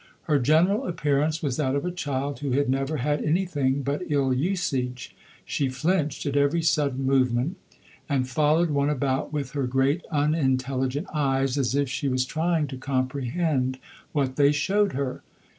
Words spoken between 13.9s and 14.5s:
what